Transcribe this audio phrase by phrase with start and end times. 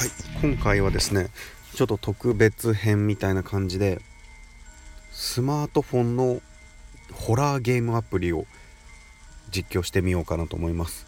[0.00, 0.10] はい。
[0.40, 1.28] 今回はですね
[1.74, 4.00] ちょっと特別編みたいな感じで
[5.12, 6.40] スマートフォンの
[7.12, 8.46] ホラーゲームアプリを
[9.50, 11.06] 実況してみようかなと思います。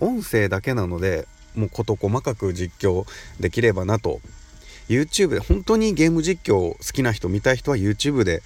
[0.00, 3.04] 音声だけなのでもう事細かく実況
[3.38, 4.22] できればなと。
[4.88, 8.42] YouTube で本当にゲーム実況好きな人見たい人は YouTube で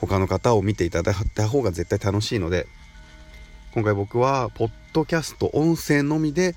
[0.00, 2.66] 他の方を見ていただいた方が絶対楽しいので
[3.74, 6.56] 今回僕はポッドキャスト音声のみで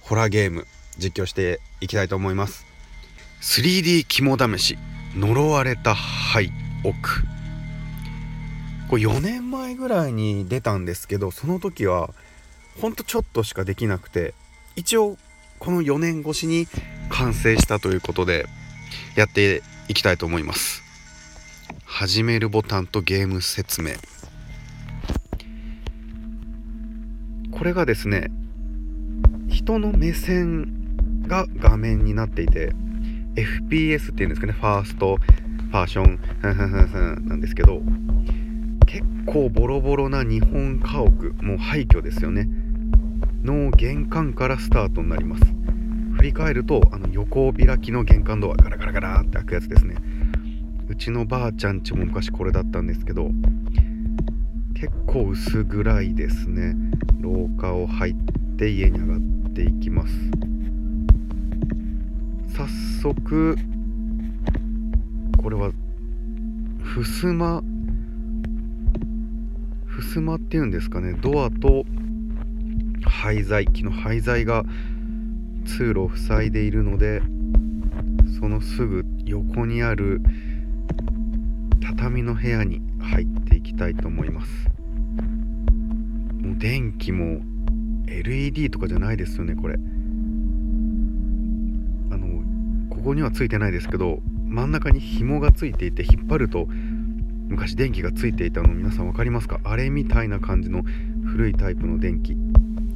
[0.00, 0.66] ホラーゲーム
[0.98, 2.66] 実況していきたいと思います。
[3.40, 4.78] 3D 肝試し
[5.14, 6.50] 呪われた廃
[6.84, 6.92] 屋
[8.88, 12.10] これ4年前ぐらいに出たんですけどその時は
[12.80, 14.34] ほんとちょっとしかできなくて
[14.74, 15.16] 一応
[15.58, 16.66] この4年越しに
[17.08, 18.46] 完成したということで
[19.16, 20.82] やっていきたいと思います。
[21.84, 23.92] 始めるボタンとゲーム説明。
[27.52, 28.30] これがですね
[29.48, 30.75] 人の目線
[31.26, 32.72] が画面になっていて
[33.34, 37.80] FPS っていうんですかねファーストファーションなんですけど
[38.86, 42.48] 結構ボロボロな日本家屋もう廃墟ですよね。
[43.42, 45.44] の玄関からスタートになります。
[46.16, 49.96] 振り返るとあの横開きの玄関ドアガラガラガラって開くやつですね。
[50.88, 53.28] うちのばあちゃんちも昔これだったんですけど
[54.74, 56.74] 結構薄暗いですね。
[57.20, 58.14] 廊下を入っ
[58.56, 60.14] て家に上がっていきます。
[62.56, 62.66] 早
[63.02, 63.54] 速
[65.36, 65.72] これは
[66.82, 67.62] 襖
[70.00, 71.12] 襖っていうんですかね。
[71.20, 71.84] ドアと
[73.04, 74.64] 廃材木の廃材が
[75.66, 77.20] 通路を塞いでいるので
[78.40, 80.22] そのすぐ横にある
[81.82, 84.50] 畳の部屋に入っていきたいと思います。
[86.40, 87.42] もう電気も
[88.08, 89.76] LED とかじゃないですよねこれ。
[93.06, 94.18] ここにはついてないですけど
[94.48, 99.60] 真ん中に紐がついていて引っ張ると昔電気がついていたの皆さん分かりますか？
[99.62, 100.82] あれみたいな感じの
[101.24, 102.36] 古いタイプの電気。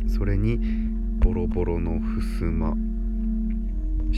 [0.08, 0.58] それに
[1.20, 2.76] ボロボロの襖。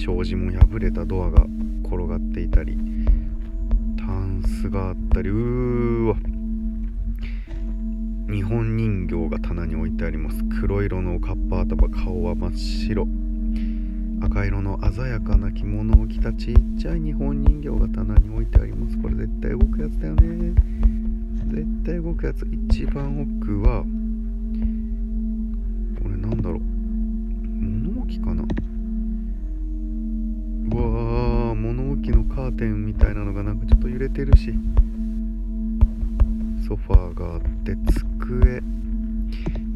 [0.02, 1.44] 障子も破れたドアが
[1.84, 2.78] 転がっていたり
[3.98, 6.16] タンスがあったりうーわ。
[8.32, 10.42] 日本人形が棚に置いてあります。
[10.58, 13.06] 黒色のカッパ頭顔は真っ白。
[14.32, 18.96] 赤色の鮮やかな着物を着たちっちゃい日本人形が棚に置いてあります。
[18.96, 20.54] これ絶対動くやつだよね。
[21.52, 22.46] 絶対動くやつ。
[22.50, 23.82] 一番奥は
[26.02, 26.60] これなんだろう。
[27.60, 28.42] 物置かな。
[28.42, 28.46] う
[30.76, 34.54] わー物置のカーテンみたいなのがなんかちょっと揺れてるし。
[36.66, 37.76] ソファーがあって
[38.18, 38.62] 机。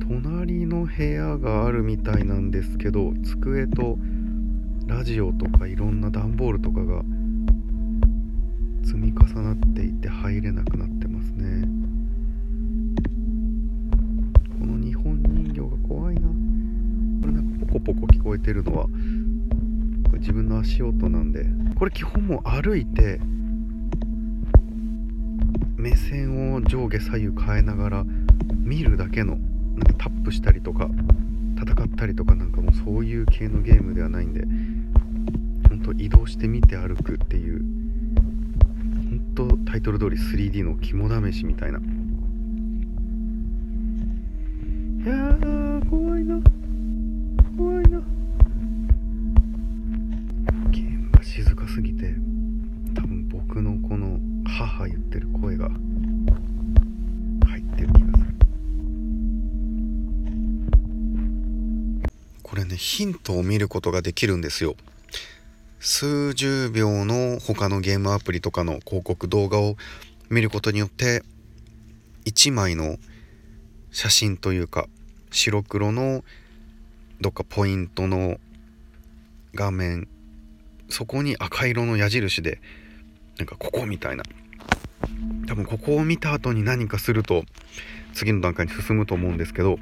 [0.08, 3.98] 隣の部屋があるみたいなんですけど机と
[4.86, 7.02] ラジオとかいろんな段ボールとかが
[8.84, 11.66] 積み重なっていて入れなくなってますね。
[14.60, 16.20] この日本人形が怖いな。
[17.20, 18.86] これなんかポコポコ聞こえてるのは
[20.18, 23.18] 自分の足音なんでこれ基本もう歩いて
[25.76, 28.04] 目線を上下左右変えながら
[28.54, 30.88] 見るだけのなんかタップしたりとか
[31.56, 34.44] 戦ったりとかなんかもうそういう系のゲームではないんで
[35.76, 37.58] 本当移動して見て歩くっていう
[39.10, 41.78] 本当タイトル通り 3D の肝試しみたいな。
[41.78, 41.82] い
[45.06, 46.40] やー怖いな。
[47.58, 48.00] 怖いな。
[50.70, 52.14] ゲームが静かすぎて
[52.94, 58.34] 多分僕のこの母言ってる声が入ってる気がする。
[62.42, 64.74] これねヒントを見ることができるんですよ。
[65.88, 69.76] 数十秒の他のゲームアプリとかの広告動画を
[70.28, 71.22] 見ることによって
[72.24, 72.96] 1枚の
[73.92, 74.88] 写真というか
[75.30, 76.24] 白黒の
[77.20, 78.38] どっかポイントの
[79.54, 80.08] 画面
[80.88, 82.60] そこに赤色の矢印で
[83.38, 84.24] なんかここみたいな。
[85.46, 87.44] 多分ここを見た後に何かすると
[88.12, 89.78] 次の段階に進むと思うんですけど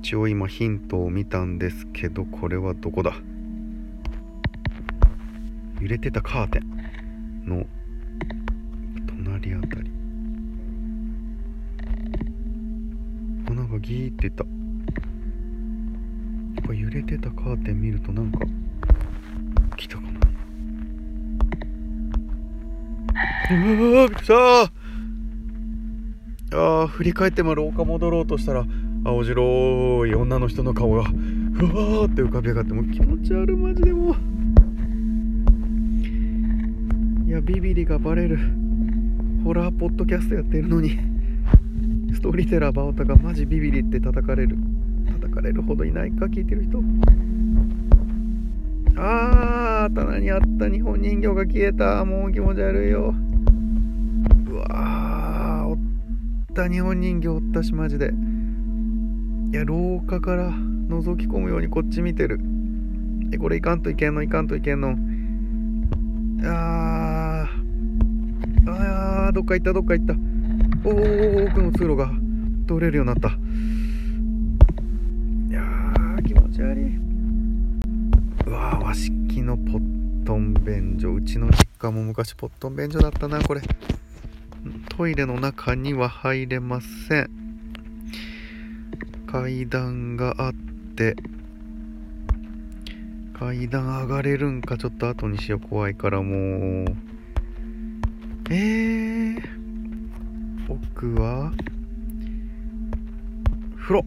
[0.00, 3.14] 一応今ヒントを見たんですけどこれはどこだ？
[5.84, 7.66] 揺れてたカーテンの
[9.06, 9.90] 隣あたり。
[13.50, 14.44] あなんかギーっていった
[16.66, 18.38] これ揺れてたカーテン見るとなんか
[19.76, 20.08] 来たかな
[23.50, 24.34] うわびっくりした。
[26.56, 28.64] あー振り返っても廊下戻ろうとしたら
[29.04, 34.33] 青白い女の人の顔がふわーって浮かび上がってもう気持ち悪いマジでもう。
[37.44, 38.38] ビビリがバレる。
[39.44, 40.96] ホラーポッドキャストやってるのに。
[42.14, 44.56] ストーリーテラーバオタがマジビビリって叩かれる。
[45.20, 46.82] 叩かれるほどいないか聞いてる人。
[48.96, 52.02] あー棚にあった日本人形が消えた。
[52.06, 53.14] もう気持ち悪いよ。
[54.48, 55.78] うわーおっ
[56.54, 58.14] た日本人形おったしマジで。
[59.52, 62.40] いや廊下から覗き込むようにこっち見てる。
[63.32, 64.96] えこれいかんといけんのいかんといけんの。
[69.34, 70.14] どっか行ったどっか行った。
[70.88, 72.08] おお奥の通路が
[72.68, 73.30] 通れるようになった。
[73.30, 73.32] い
[75.52, 76.84] やー気持ち悪い。
[78.46, 81.14] うわー和式のポットン便所。
[81.14, 83.62] うちの実家も昔ポットン便所だったなこれ。
[84.96, 87.30] トイレの中には入れません。
[89.26, 90.54] 階段があっ
[90.96, 91.16] て。
[93.36, 95.68] 階段上がれるんかちょっと後にしよう。
[95.68, 96.94] 怖いからもう。
[98.50, 99.13] えー、
[100.66, 101.52] 奥は
[103.76, 104.04] 風呂。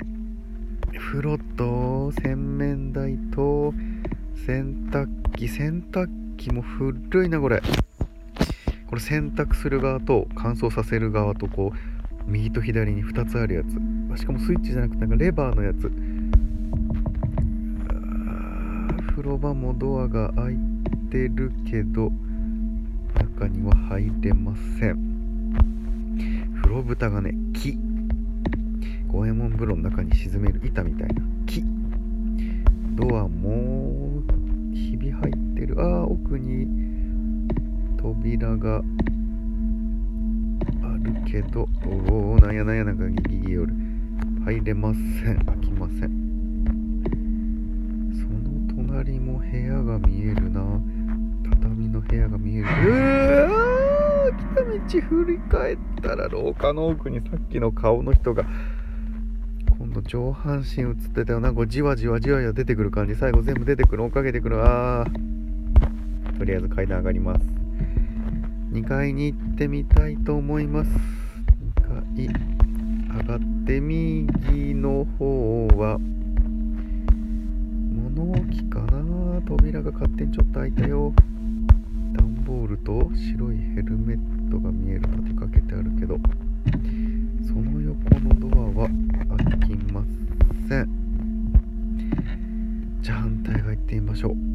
[0.98, 3.74] 風呂と洗面台と
[4.46, 5.48] 洗濯機。
[5.48, 7.62] 洗濯機も古いなこれ。
[8.88, 11.78] これ洗濯する側と乾燥させる側とこう
[12.26, 14.20] 右と左に2つあるやつ。
[14.20, 15.92] しかもスイッチじゃなくてなんかレバーのやつ。
[19.12, 20.58] 風呂場もドアが開い
[21.12, 22.12] てるけど
[23.14, 25.07] 中には入れません。
[26.62, 27.78] 風呂蓋がね木。
[29.08, 31.16] 五右衛門風呂の中に沈める板みたいな。
[31.46, 31.64] 木。
[32.96, 34.22] ドアも
[34.74, 35.76] ひび入ってる。
[35.80, 36.68] あー奥に
[37.98, 38.82] 扉があ
[41.04, 41.68] るけど。
[41.86, 43.74] おおなんやなんやなんかギギギよる。
[44.46, 45.46] 入れません。
[45.46, 46.12] 開きません。
[48.14, 50.62] その隣も部屋が見えるな。
[51.50, 52.64] 畳の部屋が見える。
[52.64, 52.68] う
[53.52, 53.87] わ
[54.64, 58.46] 道振り返ったら廊下の奥にさっきの顔の人が
[59.78, 61.52] 今度上半身映ってたよな。
[61.52, 63.16] んかじわじわじわじわ出てくる感じ。
[63.16, 64.64] 最後全部出てくる追っかけてくる。
[64.66, 65.06] あ
[66.38, 67.46] とりあえず階段上がります。
[68.72, 70.90] 2階に行ってみたいと思います。
[72.16, 72.38] 2階
[73.18, 76.00] 上がって右の方は。
[77.94, 81.14] 物置かな扉が勝手にちょっと開いたよ。
[82.18, 86.18] 段ボールと白いヘルメットが見える立てかけてあるけど
[87.48, 88.90] その横のドアは
[89.60, 90.04] 開きま
[90.68, 90.88] せん。
[93.02, 94.47] じゃあ反対側行ってみましょう。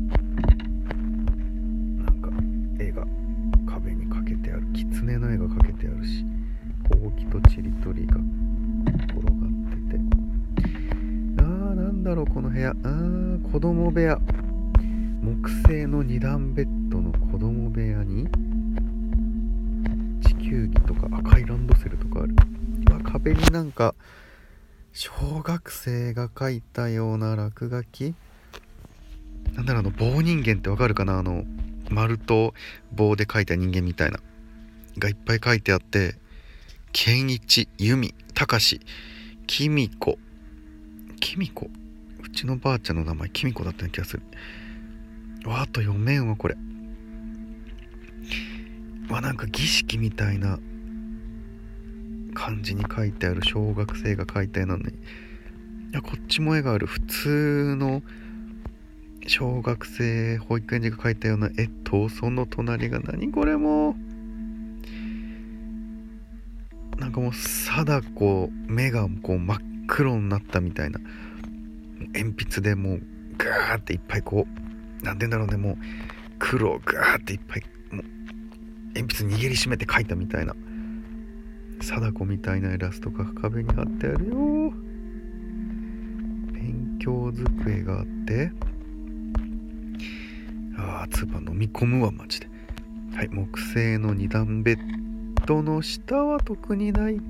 [26.32, 28.14] 生が描いたような落書き？
[29.55, 31.19] なんだろうあの棒人間ってわかるかな？
[31.19, 31.44] あの
[31.90, 32.55] 丸と
[32.93, 34.19] 棒で描いた人間みたいな。
[34.99, 36.17] がいっぱい書いてあって
[36.93, 38.81] 健一由美隆史
[39.46, 40.19] きみこ
[41.19, 41.70] きみこ
[42.23, 44.23] うちのばあちゃんの名前きみこだったような気がする。
[45.47, 46.56] わあと読めんわこれ。
[49.09, 50.59] わなんか儀式みたいな
[52.35, 53.42] 感じに書いてある。
[53.42, 54.92] 小学生が書いた絵なのに。
[55.92, 58.02] いやこっちも絵がある普通の
[59.26, 63.94] 小学生保育園児が描いたような絵とその隣が何これも。
[66.96, 70.99] なんかもう貞子目がこう真っ黒になったみたいな。
[72.14, 73.02] 鉛筆でもう
[73.37, 75.76] ガーっていっぱいこうなんて言うんだろうねもう。
[76.38, 78.04] 黒をガーっていっぱいもう。
[78.94, 80.54] 鉛筆握りしめて描いたみたいな。
[81.82, 84.91] 貞子みたいなイラストが壁に貼ってあるよ。
[87.02, 88.52] 強机があって
[90.78, 92.49] ああつば飲み込むわマジで。
[93.16, 94.78] はい木製の二段ベッ
[95.44, 97.21] ドの下は特にない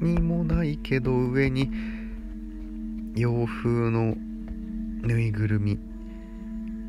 [0.00, 1.70] にもないけど上に
[3.14, 4.14] 洋風の
[5.02, 5.78] ぬいぐるみ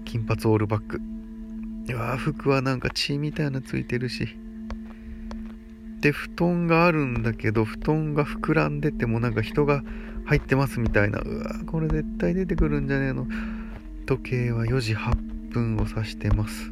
[0.05, 1.01] 金髪オールバック。
[1.89, 4.37] うわ服はなんか血みたいなついてるし。
[5.99, 9.83] で布団があるんだけど布団が膨らんでてもなんか人が
[10.25, 11.19] 入ってますみたいな。
[11.19, 13.27] うわこれ絶対出てくるんじゃねえの。
[14.05, 16.71] 時計は4時8分を指してます。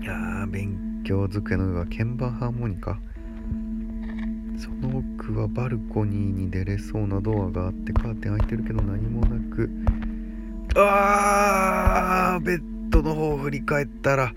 [0.00, 2.98] いやー勉強机の上は鍵盤ハーモニカ。
[4.56, 9.70] その奥はバルコニーに出れそうなドアがあってカーテン開いてるけど何もなく。
[10.76, 14.34] あーベッドの方を振り返ったら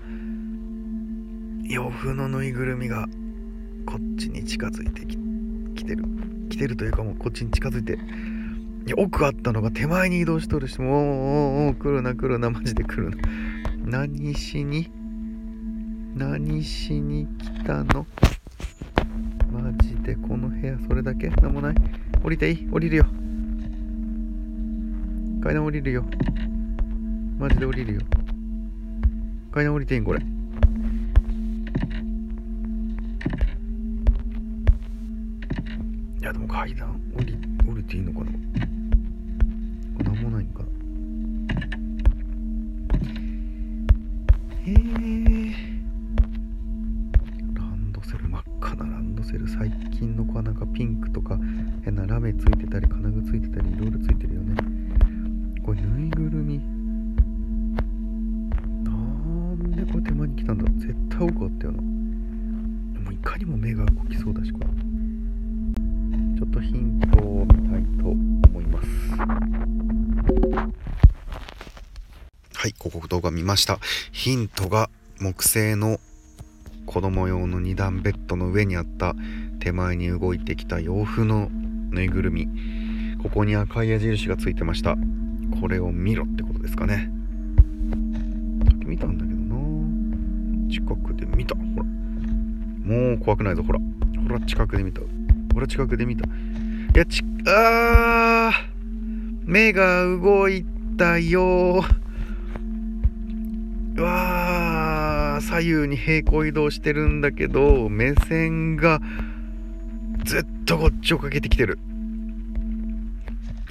[1.64, 3.06] 洋風のぬいぐるみが
[3.86, 6.04] こっちに近づいてきてる。
[6.54, 7.94] 来てるというかもうこっちに近づいて。
[8.86, 13.16] いや奥あったのが手前に移動しとるしもうおうおう来るな来るなマジで来る
[13.84, 14.04] な。
[14.06, 14.88] 何しに
[16.14, 18.06] 何しに来たの？
[19.50, 21.28] マジでこの部屋それだけ？
[21.28, 21.74] なんもない？
[22.22, 22.68] 降りていい？
[22.70, 23.06] 降りるよ。
[25.42, 26.04] 階段降りるよ。
[27.38, 28.00] マジで降りるよ。
[29.50, 30.20] 階段降りていいんこれ？
[36.34, 36.88] でも階段？
[37.16, 38.32] 降り降りていいのかな？
[40.04, 40.66] 何もないんかな？
[44.66, 45.33] へえラ
[72.64, 73.78] はい広告動画見ました。
[74.10, 74.88] ヒントが
[75.20, 76.00] 木製の
[76.86, 79.14] 子供用の2段ベッドの上にあった
[79.60, 82.48] 手前に動いてきた洋風のぬいぐるみ。
[83.22, 84.96] ここに赤い矢印がついてました。
[85.60, 87.10] これを見ろってことですかね。
[88.66, 90.72] さっき見たんだけどな。
[90.72, 91.54] 近くで見た。
[91.54, 91.84] ほら。
[91.84, 93.62] もう怖くないぞ。
[93.62, 93.78] ほら。
[94.26, 95.02] ほら近くで見た。
[95.52, 96.24] ほら近くで見た。
[96.24, 96.28] い
[96.94, 99.44] やちあー。
[99.44, 100.64] 目が動い
[100.96, 102.03] たよう
[104.02, 109.00] わー左右に平行移動してるんだけど目線が
[110.24, 111.78] ずっとこっちをかけてきてる。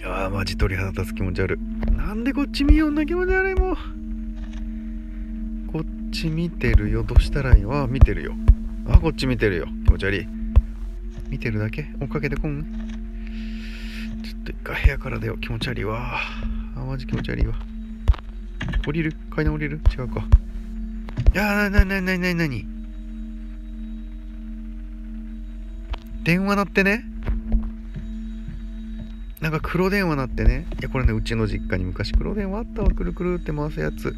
[0.06, 1.92] あーマジ鳥肌立つ気持ち悪い。
[1.92, 3.75] なんでこっち見ようんな気持ち悪いもう
[5.72, 7.03] こっち見てるよ。
[7.03, 8.34] どうしたらいいよあー見てるよ。
[8.88, 9.65] あこっち見てるよ。
[9.86, 10.27] 気持ち悪い。
[11.30, 11.88] 見てるだけ？
[12.00, 12.63] 追っかけてこん？
[14.24, 15.39] ちょっと一回部屋から出よう。
[15.39, 16.18] 気持ち悪いわ
[16.75, 17.56] あマジ気持ち悪いわ。
[18.86, 19.16] 降りる？
[19.30, 19.80] 階段降りる？
[19.98, 20.25] 違うか。
[21.34, 22.66] いやーなになになになななに
[26.24, 27.06] 電話鳴ってね。
[29.42, 30.66] なんか黒電話鳴ってね。
[30.80, 32.92] いやこれねうちの実家に昔黒電話あったわ。
[32.92, 34.16] くるくるって回すやつ。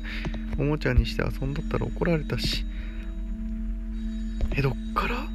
[0.58, 2.66] おもちゃにして遊んどったら怒られたし。
[4.56, 5.16] えどっから？
[5.18, 5.28] あ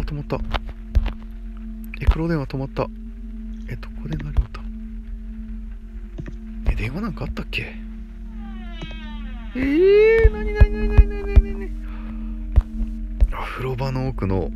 [0.00, 0.38] 止まった。
[2.00, 2.88] え黒電話止まった。
[3.68, 4.48] えどこで鳴り音え
[6.82, 7.76] 電話なんかあったっけ？
[9.54, 11.70] えー、なになになになになになになに？
[13.30, 14.50] あ風呂場の奥の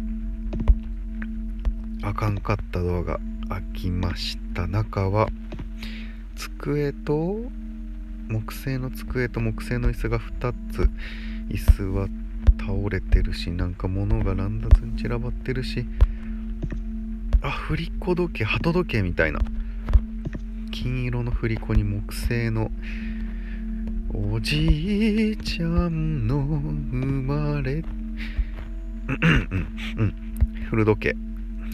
[2.02, 4.66] あかんかったドアが開きました。
[4.66, 5.28] 中は
[6.34, 7.36] 机と
[8.26, 10.90] 木製の机と木製の椅子が2つ。
[11.48, 12.08] 椅子は
[12.58, 15.86] 倒れてるしなんか物が乱雑に散らばってるし。
[17.42, 19.38] あ振り子時計鳩時計みたいな
[20.82, 22.70] 金色の振り子に木製の
[24.12, 29.66] おじいちゃんの生まれうん
[29.96, 30.14] うん
[30.68, 31.16] 古時計。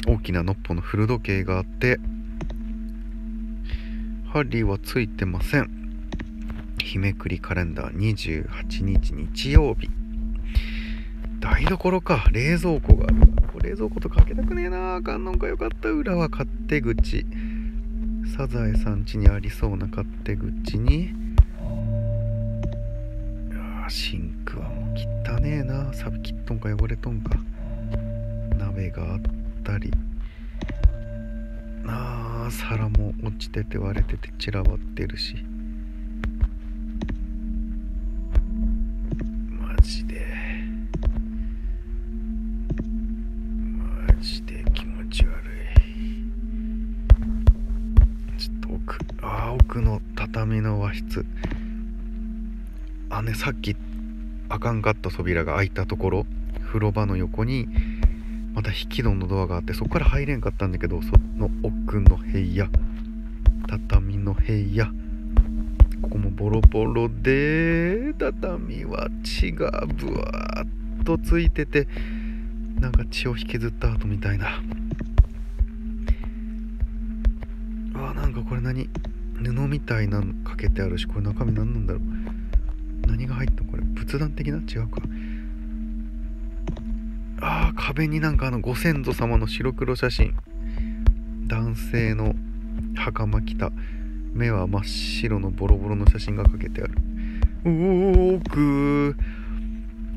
[0.06, 1.98] 大きなのっぽの古時計があって
[4.32, 5.68] 針はついてません。
[6.80, 9.90] 日めくりカレンダー28日日曜日。
[11.40, 12.28] 台所か。
[12.30, 13.16] 冷蔵庫がある。
[13.62, 14.94] 冷蔵庫とか開けたくねえな。
[14.94, 15.48] あかんのか。
[15.48, 15.88] よかった。
[15.90, 17.26] 裏は勝手口。
[18.24, 21.10] サザエさん家にありそうな勝手口に。
[23.88, 25.92] シンクはもう汚ねえな。
[25.92, 27.36] サビ切っとんか汚れとんか。
[28.58, 29.20] 鍋があっ
[29.64, 29.90] たり。
[31.86, 35.44] あ皿も落ちてて割れてて散らばってるし。
[50.94, 51.24] 室。
[53.10, 53.76] あねさっき
[54.48, 56.26] あかんかった扉が開いたところ
[56.66, 57.68] 風呂場の横に
[58.54, 62.68] また引き戸のドアがあってそこから入れんかったんだけどその奥の部屋
[63.68, 64.42] 畳の部
[64.74, 64.86] 屋
[66.02, 70.64] ここもボロボロで畳は血がぶわ
[71.00, 71.86] っとついてて
[72.80, 74.60] なんか血を引きずった後みたいな。
[77.94, 78.88] あなんかこれ何？
[79.42, 82.02] 布みたいなのかけてあるしこれ中身何なんだろう。
[83.06, 83.82] 何が入ったこれ。
[83.82, 84.58] 仏壇的な？
[84.58, 85.02] 違うか。
[87.40, 90.34] あー壁になんかあのご先祖様の白黒写真。
[91.46, 92.34] 男性の
[92.96, 93.70] 袴着た。
[94.32, 96.94] 目は真っ白のボロボロの写真がかけてある。
[97.64, 99.14] お奥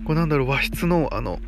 [0.05, 0.47] これなんだろう。
[0.47, 1.39] 和室のあの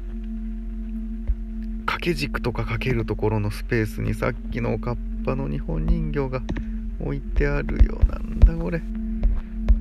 [1.85, 6.41] 掛け軸とかかけるところのスペースにさっきのおかっぱの日本人形が
[6.99, 7.99] 置いてあるよ。
[8.09, 8.81] なんだこれ。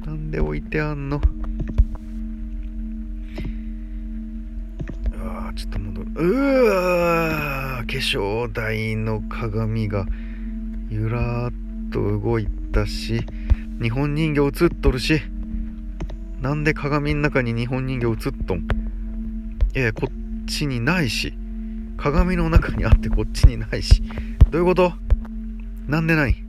[0.07, 1.21] なんで置いてあんの？
[5.13, 6.11] うわちょっと戻る。
[6.15, 10.07] うわ化粧台の鏡が
[10.91, 11.53] ゆらっ
[11.91, 13.25] と動いたし
[13.81, 15.23] 日本人形映っとるし。
[16.41, 18.67] なんで鏡の中に日本人形映っとん？
[19.75, 21.35] いやこっちにないし。
[21.97, 24.03] 鏡の中にあってこっちにないし。
[24.51, 24.93] どういうこと？
[25.89, 26.46] なんでない？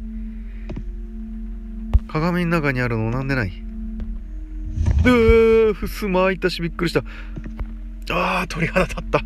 [2.08, 3.52] 鏡の中にあるのなんでない？
[5.06, 7.04] うーふすま開いたしびっくりした。
[8.10, 9.22] あー鳥肌立った。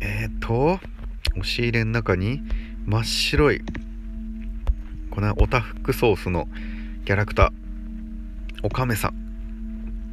[0.00, 0.80] えっ、と
[1.36, 2.42] 押し入れの中に
[2.86, 3.62] 真っ白い
[5.10, 6.48] このオタフクソースの
[7.04, 9.14] キャラクターおかめさん。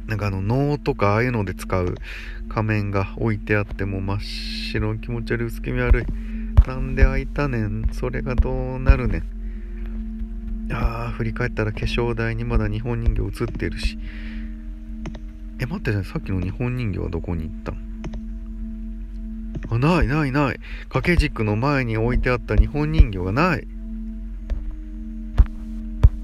[0.06, 1.94] なんかあの能とかああいうので使う
[2.48, 6.04] 仮面が置いてあっても真っ白気持ち悪い薄気味悪い。
[6.66, 7.88] なんで開いたねん？
[7.92, 9.22] それがどうなるねん？
[10.72, 13.98] あー振り返ったら化粧台にまだ日本人形映ってるし。
[15.60, 17.76] え待ってさっきの日本人形はどこに行ったん？
[19.70, 20.58] あないないない。
[20.88, 23.66] 掛け軸の前に置いてあった日本人形がない。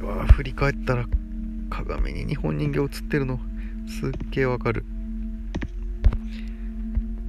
[0.00, 1.07] うわ振り返ったら
[1.71, 3.38] 鏡に日本人形映ってるの。
[3.87, 4.85] すっげえわかる。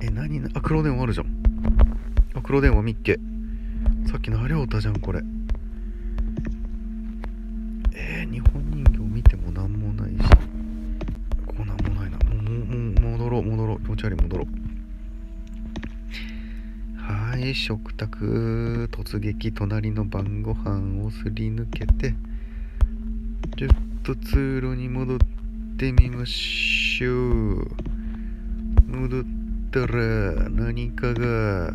[0.01, 1.27] え何あ黒電話あるじゃん。
[2.33, 3.19] あ黒電話ミッケ。
[4.07, 5.21] さっきのあれおたじゃんこれ。
[8.01, 10.17] えー、日本人形見ても何もないし。
[11.45, 12.17] ここなんもないな。
[12.17, 13.81] もうもう戻ろう戻ろう。
[13.81, 14.69] 気持ち悪い戻ろう。
[16.95, 22.13] はい食卓突撃隣の晩ご飯をすり抜けて
[23.57, 23.69] ちょっ
[24.03, 25.17] と通路に戻っ
[25.77, 27.67] てみましょう。
[28.88, 29.23] 戻っ
[29.71, 31.73] たら何かが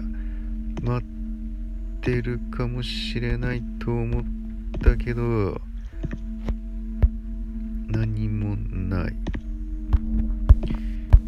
[0.82, 4.24] 待ってるかもしれないと思っ
[4.82, 5.60] たけど
[7.94, 9.14] 何もない。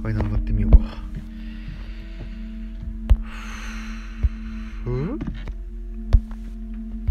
[0.03, 0.79] 階段上がってみようか。
[4.85, 5.19] ふ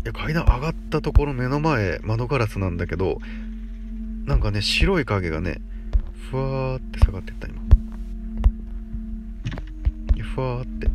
[0.04, 3.20] いや階段上がったところ目の前窓ガラスなんだけど
[4.26, 5.60] なんかね白い影がね
[6.30, 7.62] ふわーって下がってった今。
[10.22, 10.90] ふわーって。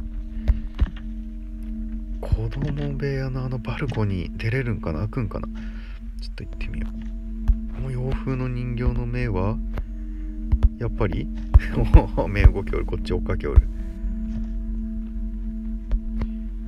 [2.20, 5.00] 子供部屋のあのバルコニー出れるんかな？
[5.00, 5.48] 開くんかな？
[6.20, 6.90] ちょっと行ってみよう。
[7.76, 9.56] この洋風の人形の目は
[10.78, 11.28] やっぱり？
[12.28, 12.86] 目動きおる。
[12.86, 13.66] こっち追っかけおる。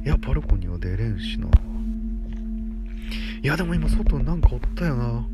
[0.04, 1.46] いやバルコニーは出れんしな。
[3.42, 5.26] いやでも今外なんかおったよな。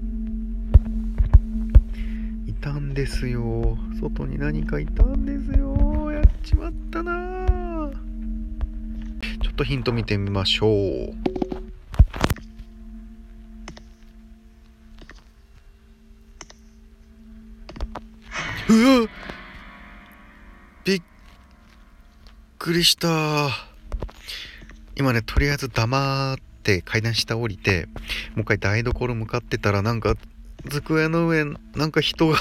[2.47, 3.77] いたんですよ。
[4.01, 6.11] 外に何かいたんですよ。
[6.13, 7.47] やっちまったな。
[9.43, 11.28] ちょっとヒント見てみましょう。
[18.69, 19.09] うわ
[20.85, 21.03] びっ
[22.59, 23.69] くりした。
[24.99, 27.87] 今ねとりあえず黙って階段下降りて
[28.35, 30.17] もう一回台所向かってたらなんか
[30.69, 32.37] 机の上なんか人が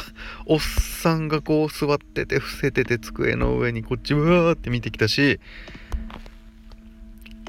[0.47, 5.39] おっさんがこう座ってて伏せてて机の上にこっちうわーって見てきたし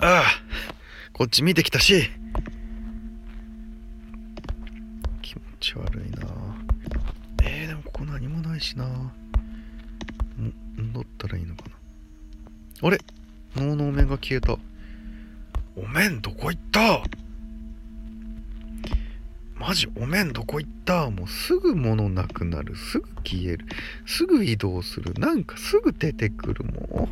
[0.01, 0.25] ああ
[1.15, 2.11] こっち見てきたし
[12.81, 12.99] あれ？
[13.57, 14.57] 能のお面が消えた。
[15.77, 17.03] お面どこ行った？
[19.57, 21.11] マジお面どこ行った？
[21.11, 22.77] もうすぐ物なくなる。
[22.77, 23.67] すぐ消える。
[24.07, 25.13] すぐ移動する。
[25.15, 27.09] なんかすぐ出てくるもん。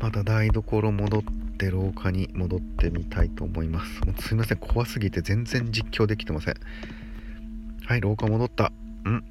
[0.00, 1.22] また台所戻っ
[1.58, 4.00] て廊下に戻ってみたいと思います。
[4.04, 4.58] もうすいません。
[4.58, 6.54] 怖すぎて全然実況できてません。
[7.84, 8.72] はい廊下戻った。
[9.08, 9.24] ん。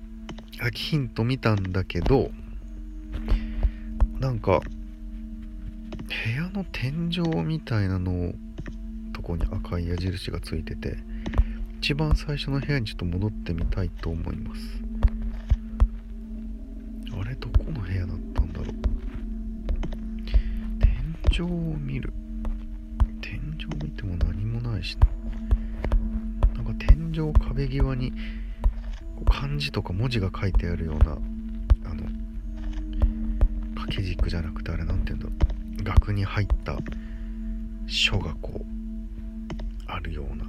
[0.74, 2.32] ヒント見たんだけど
[4.20, 4.62] なんか
[6.08, 8.34] 部屋の天井みたいなの
[9.14, 10.98] とこに赤い矢印がついてて
[11.80, 14.62] 一番最初の部屋にちょっと戻ってみたいと思います。
[17.18, 18.68] あれどこの部屋だったんだろう。
[21.30, 21.48] 天井を
[21.78, 22.12] 見る。
[23.22, 25.08] 天井見ても何もないしな。
[26.56, 28.14] なんか天井壁際に
[29.30, 31.18] 漢字とか文字が書いてあるような
[33.86, 35.28] 掛け軸じゃなくてあれなんて言うんだ？
[35.28, 35.32] ろ
[35.80, 36.78] う額に入った
[37.86, 38.66] 書がこう
[39.86, 40.46] あるような。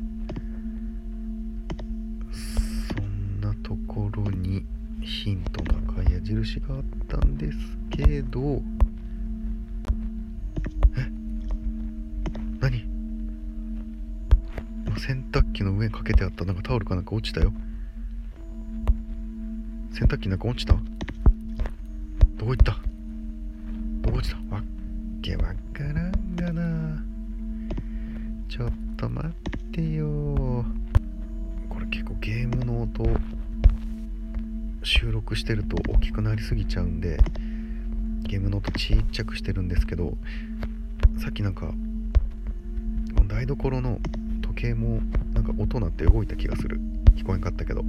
[2.33, 4.65] そんなところに
[5.03, 7.59] ヒントの赤い矢印があったんです
[7.91, 8.63] けど。
[10.97, 11.07] え？
[12.61, 12.85] 何？
[14.99, 16.47] 洗濯機の上にかけてあった。
[16.47, 17.53] なんかタオルかなんか落ちたよ。
[19.93, 20.73] 洗濯機なんか落ちた？
[22.39, 22.79] どこ行った？
[31.91, 33.05] 結構ゲームの音
[34.83, 37.19] 収録してると大きくなりすぎちゃうんで
[38.23, 40.17] ゲームの音ちっちゃくしてるんですけど
[41.19, 41.73] さっきなんか
[43.29, 44.01] 台所の
[44.43, 45.01] 時計も
[45.35, 46.81] なんか音鳴って動いた気がする。
[47.17, 47.85] 聞こえんかったけど。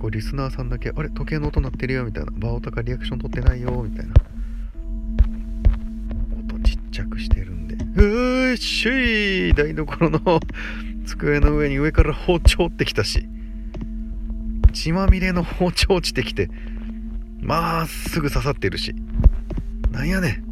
[0.00, 1.08] こうリスナーさんだけ「あれ？
[1.08, 4.14] 時計の音鳴ってるよ」みたいな「バオタカリアクション取ってないよ」みたいな。
[6.38, 10.40] 音ちっちゃくしてるんで「うーしい台所の
[11.04, 13.28] 机の上に上から包丁ってきたし
[14.72, 16.50] 血まみれの包丁落ちてきて
[17.44, 18.94] まっすぐ刺さってるし。
[19.92, 20.42] なんやね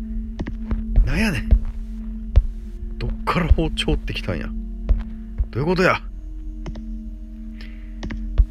[1.05, 1.07] ん。
[1.07, 1.49] なんやねん。
[2.99, 4.47] どっから包丁ってきたんや。
[5.51, 6.03] どういうことや。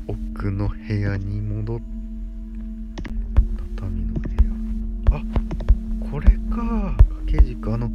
[0.07, 1.79] 奥の部屋に戻っ
[3.75, 4.19] 畳の部
[5.11, 5.17] 屋。
[5.17, 6.95] あこれか。
[6.97, 7.71] 掛け軸。
[7.71, 7.91] あの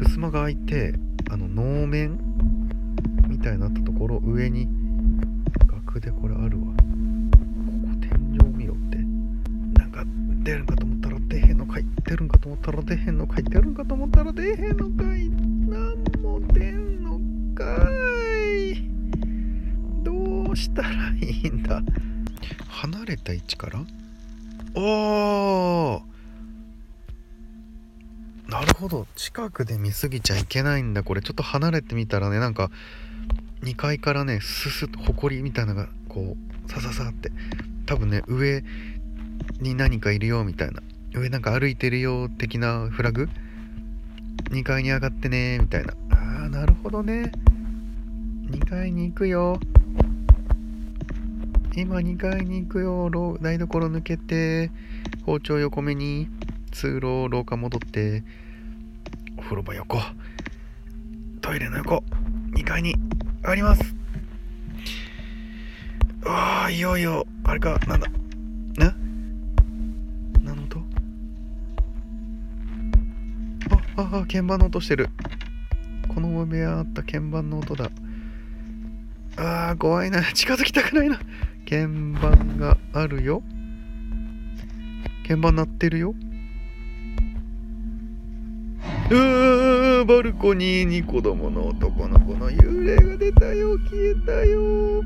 [0.00, 0.94] 襖が開いて
[1.30, 2.18] あの能面
[3.42, 4.68] たいになったところ上に
[5.66, 6.66] 額でこれあるわ。
[6.66, 6.76] ここ
[8.00, 8.98] 天井見ろって。
[9.78, 10.04] なんか
[10.44, 11.84] 出るんかと思ったら出へんのかい。
[12.04, 13.44] 出るんかと思ったら出へんのかい。
[13.44, 15.28] 出るんかと思ったら出へんのかい。
[15.28, 17.20] なんも出んの
[17.54, 17.90] か
[18.70, 18.88] い。
[20.04, 20.88] どうしたら
[21.20, 21.82] いいんだ。
[22.68, 23.80] 離れた位置から？
[24.74, 26.02] おー。
[28.48, 29.06] なるほど。
[29.16, 31.02] 近くで見すぎちゃいけないんだ。
[31.02, 32.70] これちょっと離れてみたらねなんか
[33.62, 37.30] 2階からねすすっとほこりみたいなのがこうさささって
[37.86, 38.62] 多分ね上
[39.60, 40.82] に何かいるよみたいな。
[41.14, 43.28] 上なんか歩いてるよ的なフラグ
[44.50, 45.92] ？2階に上がってねみたいな。
[46.10, 47.30] あーなるほどね。
[48.50, 49.60] 2階に行くよ。
[51.76, 53.10] 今2階に行くよ。
[53.40, 54.70] 台所抜けて
[55.24, 56.28] 包丁横目に
[56.70, 58.24] 通路廊下戻って
[59.36, 59.98] お風呂場横。
[61.42, 62.02] トイレの横。
[62.54, 62.94] 2階に。
[63.42, 63.82] 上がります。
[66.24, 68.08] ああいよいよあれかなんだ。
[68.76, 68.94] な
[70.44, 70.78] 何の音？
[73.96, 75.08] あああ鍵盤の音してる。
[76.14, 77.90] この部屋あった鍵盤の音だ。
[79.36, 80.22] あー怖いな。
[80.32, 81.18] 近づきたくないな。
[81.68, 81.86] 鍵
[82.20, 83.42] 盤があるよ。
[85.26, 86.14] 鍵盤鳴ってるよ。
[89.10, 89.71] うー
[90.04, 93.78] バルコニーに子供の男の子の幽霊が出たよ。
[93.78, 95.02] 消えたよ。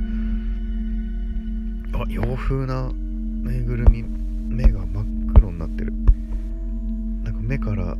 [1.94, 4.04] あ洋風なぬいぐるみ。
[4.48, 5.92] 目が真っ黒になってる。
[7.24, 7.96] なんか目から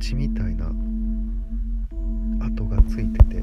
[0.00, 0.66] 血みたいな
[2.46, 3.42] 跡がついてて。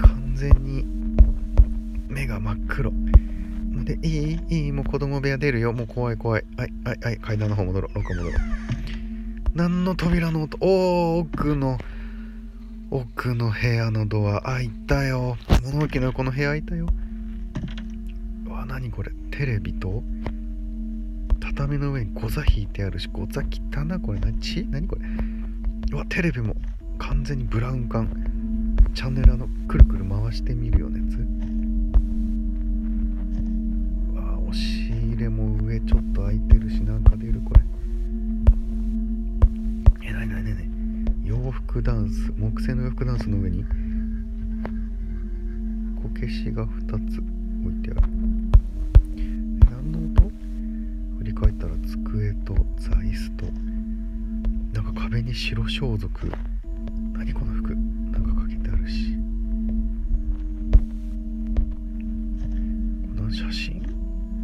[0.00, 0.84] 完全に
[2.08, 2.92] 目が真っ黒。
[3.84, 5.72] でいいいいもう子供部屋出るよ。
[5.72, 6.44] もう怖い怖い。
[6.56, 7.16] はいはいはい。
[7.18, 7.94] 階段の方戻ろう。
[7.94, 8.73] 廊下戻ろう。
[9.54, 10.58] 何の扉の音？
[10.60, 11.78] おー奥の
[12.90, 14.40] 奥の部屋のドア。
[14.40, 15.36] 開いたよ。
[15.62, 16.88] 物置の横の部屋開いたよ。
[18.46, 19.12] うわ何これ？
[19.30, 20.02] テレビと
[21.40, 24.36] 畳の上にゴザ引いてあるしゴザ汚なこれ何？
[24.40, 25.02] 血何これ？
[25.92, 26.56] うわテレビも。
[26.98, 28.08] 完全にブラウン管。
[28.92, 31.18] チャンネルあのくるくる回してみるようなやつ
[34.16, 37.63] わ押し入れも上ちょっと開いてるしなんか出るこれ。
[41.24, 43.64] 洋服ダンス木製の洋服ダンスの上に
[46.02, 48.02] こけしが2つ置いてある。
[49.70, 50.30] 何の音？
[51.16, 53.46] 振り返ったら机と座椅子と
[54.74, 56.10] なんか壁に白装束。
[57.14, 57.74] 何この服？
[57.74, 59.14] なんかかけてあるし。
[63.16, 63.82] この写真？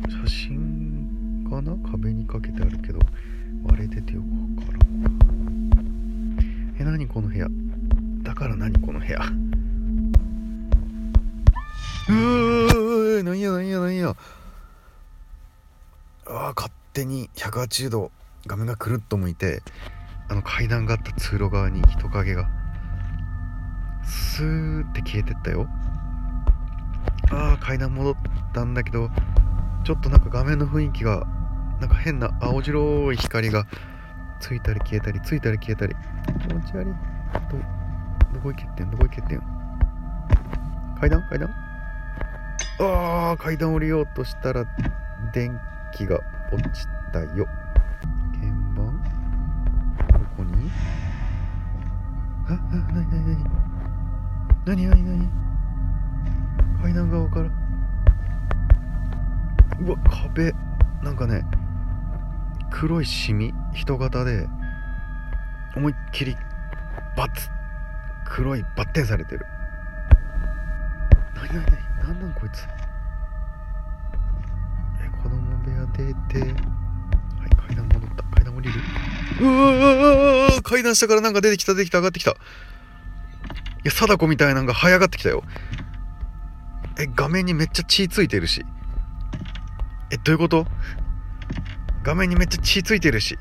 [0.09, 1.77] 写真かな？
[1.91, 3.01] 壁にかけてあるけど
[3.65, 4.80] 割れててよくわからん。
[7.13, 7.49] この部屋。
[8.23, 9.19] だから何この部屋。
[12.09, 14.15] うーなんやなんやなんや。
[16.27, 18.13] あー勝手に180度
[18.47, 19.63] 画面がくるっと向いて
[20.29, 22.49] あの階段があった通路側に人影が
[24.05, 25.69] スーって消えてったよ。
[27.33, 28.17] あー階段戻っ
[28.55, 29.11] たんだけど
[29.85, 31.27] ちょっとなんか画面の雰囲気が
[31.81, 33.67] なんか変な青白い光が
[34.39, 35.97] ついたり消えたりついたり消えたり。
[36.51, 36.95] 気持ち悪い。
[37.49, 37.59] ど
[38.35, 38.91] どこ行けってん？
[38.91, 39.43] どこ行けってん？
[40.99, 41.23] 階段？
[41.29, 41.49] 階段？
[42.81, 44.65] あー階段降りようとしたら
[45.33, 45.57] 電
[45.95, 46.19] 気が
[46.51, 47.47] 落ちたよ。
[48.33, 49.01] 鍵盤？
[50.09, 50.71] どこに？
[52.49, 52.57] ああ
[52.93, 53.25] なになに
[54.65, 55.29] なになになになに
[56.83, 57.51] 階段側から。
[59.81, 59.97] うわ
[60.33, 60.53] 壁。
[61.03, 61.45] なんかね
[62.71, 63.55] 黒いシミ？
[63.73, 64.49] 人型で。
[65.77, 66.37] 思いっきり
[67.17, 67.49] バツ
[68.25, 69.47] 黒いバッテンされてる。
[71.35, 72.67] なになになになんなんこいつ？
[75.03, 76.47] え子供部屋出ては
[77.47, 78.23] い階段戻った。
[78.25, 78.81] 階段降りる。
[79.41, 82.33] うわ階段下からなんか出てきた出てきた上がってきた。
[82.33, 82.35] い
[83.85, 85.43] や貞子みたいなのが這い上がってきたよ。
[86.99, 88.65] え画面にめっちゃ血ついてるし。
[90.11, 90.67] えどういうこと？
[92.03, 93.39] 画面にめっちゃ血ついてるし。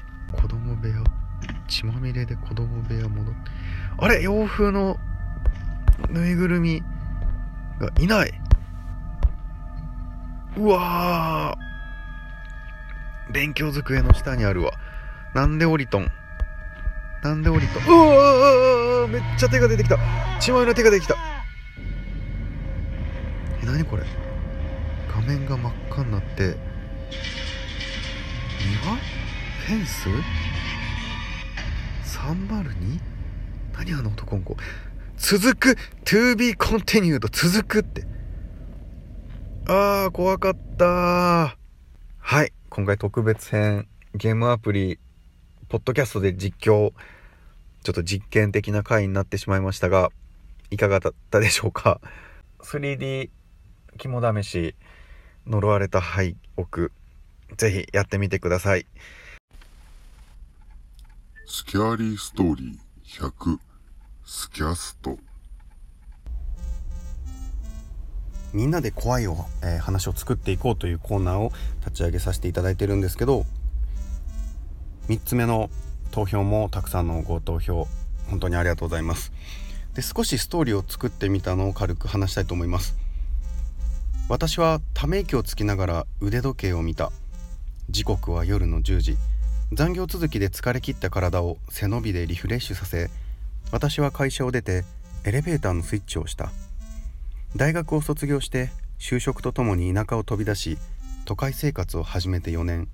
[1.69, 3.39] 血まみれで子供部屋戻って
[3.97, 4.97] あれ洋風の
[6.09, 6.83] ぬいぐるみ
[7.79, 8.33] がいない。
[10.57, 13.33] うわー。
[13.33, 14.71] 勉強机の下にあるわ。
[15.33, 16.11] なんで降りとん。
[17.23, 17.83] なんで降りとん。
[17.85, 19.97] うわーめっちゃ手が出てきた。
[20.39, 21.15] 血まみれの手が出てきた。
[23.61, 24.03] え何これ。
[25.13, 26.55] 画面が真っ赤になって
[28.83, 28.95] 庭？
[29.67, 30.09] フェンス？
[32.27, 32.99] 302?
[33.73, 34.57] 何あの男の子？
[35.17, 38.05] 続く？to be continued 続くって。
[39.67, 41.55] あー怖かった
[42.17, 44.99] はい今回特別編ゲームアプリ
[45.67, 46.91] ポッドキャストで実況
[47.83, 50.09] ちょっと実験的な回になってしまいましたが
[50.71, 52.01] いかがだったでしょうか
[52.59, 53.29] ？3D
[53.97, 54.75] 肝試し
[55.45, 56.91] 呪われた廃屋
[57.55, 58.85] ぜひやってみてください。
[61.51, 63.57] スキャーリーストーリー100
[64.23, 65.17] スキャスト。
[68.53, 73.47] みんなで怖いお、えー話を作っていこうというコーナーを立ち上げさせていただいてるんですけど
[75.07, 75.71] 3つ目の
[76.11, 77.87] 投票もたくさんのご投票
[78.29, 79.33] 本当にありがとうございます。
[79.95, 82.95] で少しストーリーを作ってみたのを軽く話したいと思います。
[84.29, 87.11] 私はため息をつきながら腕時計を見た。
[87.89, 89.17] 時刻は夜の10時。
[89.71, 93.11] 残業続きで疲れ切った体を背伸びでリフレッシュさせ
[93.71, 94.83] 私は会社を出て
[95.25, 96.49] エレベーターのスイッチをした。
[97.55, 100.79] 大学を卒業して就職とともに田舎を飛び出し
[101.25, 102.87] 都会生活を始めて4年。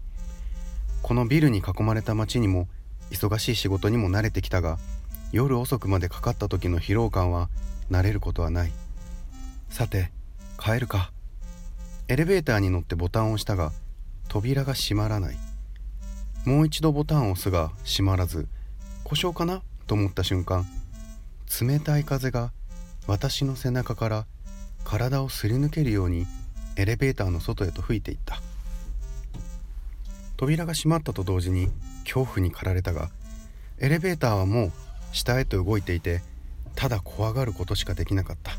[1.01, 2.67] このビルに囲まれた街にも
[3.09, 4.77] 忙しい仕事にも慣れてきたが
[5.31, 7.47] 夜遅くまでかかった時の疲労感は
[7.89, 8.71] 慣れることはない。
[9.69, 10.11] さて
[10.59, 11.13] 帰るか。
[12.09, 13.71] エレベーターに乗ってボタンを押したが
[14.27, 15.37] 扉が閉まらない。
[16.45, 18.47] もう一度ボタンを押すが閉まらず
[19.03, 20.65] 故障かなと思った瞬間
[21.61, 22.51] 冷たい風が
[23.07, 24.25] 私の背中から
[24.83, 26.27] 体をすり抜けるように
[26.75, 28.41] エレベーターの外へと吹いていった。
[30.37, 31.69] 扉が閉まったと同時に
[32.03, 33.09] 恐怖に駆られたが
[33.79, 34.71] エレベーターはもう
[35.13, 36.21] 下へと動いていて
[36.75, 38.51] ただ怖がることしかできなかった。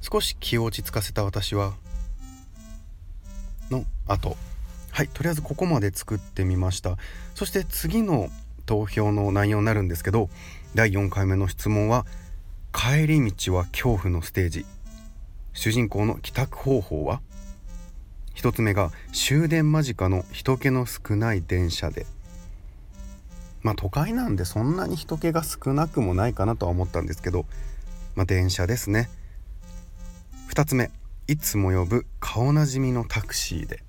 [0.00, 1.74] 少し気を落ち着かせた私は
[3.70, 4.36] の後
[4.98, 6.96] はいとりあえずここまで作ってみました。
[7.36, 8.30] そして次の
[8.66, 10.28] 投票の内容になるんですけど
[10.74, 12.04] 第4回目の質問は
[12.74, 14.66] 「帰り道は恐怖のステージ」
[15.54, 17.20] 主人公の帰宅方法は
[18.34, 22.04] ？1つ目が終電間近の人気の少ない電車で。
[23.62, 27.46] まあ都会なんでそんなに人気が少なくもないかなとは思ったんですけど
[28.16, 29.08] まあ電車ですね。
[30.48, 30.90] 2つ目
[31.28, 33.86] いつも呼ぶ顔なじみのタクシーで。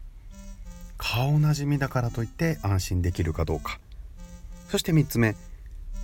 [1.00, 3.80] 顔なじみだからといって安心できるかどうか。
[4.68, 5.36] そして3つ目。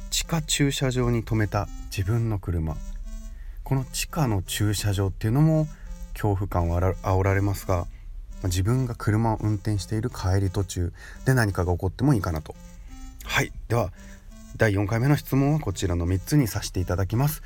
[0.10, 2.78] 地下駐車場に止めた自分の車。
[3.64, 5.68] この地下の駐車場っていうのも
[6.14, 7.88] 恐怖感をあら煽られますが
[8.44, 10.94] 自分が車を運転している帰り途中。
[11.26, 12.56] で何かが起こってもいいかなと。
[13.26, 13.52] はい。
[13.68, 13.92] では
[14.56, 17.44] 第4回目の質問はこちらの3つにさせていただきます。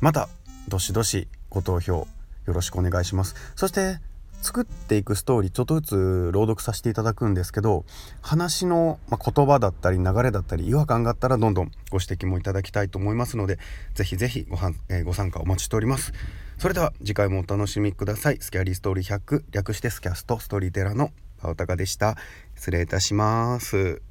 [0.00, 0.28] また
[0.66, 2.08] どしどしご投票よ
[2.46, 3.36] ろしくお願いします。
[3.54, 4.00] そして
[4.42, 7.84] 作っていくストーリーちょっとずつ朗読させていただくんですけど
[8.22, 13.58] 話の、言葉だったり流れだったり違和感があったらどんどんご指摘もいただきたいと思いますので
[13.94, 16.12] ぜひぜひごはん、えーご参加お待ちしております。
[16.58, 18.38] それでは次回もお楽しみください。
[18.40, 22.16] スキャリーストーリー100略してスキャストストーリーテラーのパオタカでした。
[22.54, 24.02] 失礼いたします「